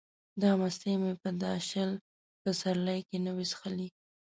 دا 0.41 0.51
مستې 0.59 0.93
مې 1.01 1.13
په 1.21 1.29
دا 1.43 1.53
شل 1.69 1.91
پسرلیه 2.41 3.05
کې 3.07 3.17
نه 3.25 3.31
وې 3.35 3.45
څښلې. 3.51 3.87